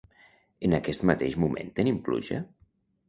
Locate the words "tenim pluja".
1.81-2.41